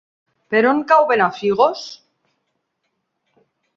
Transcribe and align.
Per 0.53 0.61
on 0.69 0.79
cau 0.91 1.05
Benafigos? 1.11 1.85